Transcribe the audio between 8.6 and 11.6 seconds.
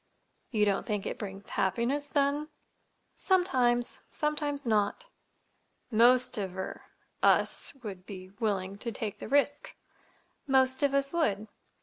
to take the risk." "Most of us would."